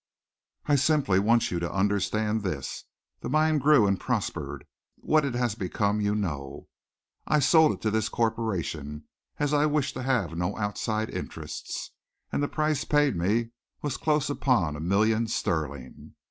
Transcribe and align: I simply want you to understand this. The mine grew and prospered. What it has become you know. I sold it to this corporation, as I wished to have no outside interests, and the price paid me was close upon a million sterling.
I 0.65 0.77
simply 0.77 1.19
want 1.19 1.51
you 1.51 1.59
to 1.59 1.71
understand 1.71 2.41
this. 2.41 2.85
The 3.19 3.29
mine 3.29 3.59
grew 3.59 3.85
and 3.85 3.99
prospered. 3.99 4.65
What 4.95 5.23
it 5.23 5.35
has 5.35 5.53
become 5.53 6.01
you 6.01 6.15
know. 6.15 6.69
I 7.27 7.37
sold 7.37 7.73
it 7.73 7.81
to 7.81 7.91
this 7.91 8.09
corporation, 8.09 9.03
as 9.37 9.53
I 9.53 9.67
wished 9.67 9.93
to 9.93 10.01
have 10.01 10.35
no 10.35 10.57
outside 10.57 11.11
interests, 11.11 11.91
and 12.31 12.41
the 12.41 12.47
price 12.47 12.83
paid 12.83 13.15
me 13.15 13.51
was 13.83 13.95
close 13.97 14.27
upon 14.27 14.75
a 14.75 14.79
million 14.79 15.27
sterling. 15.27 16.15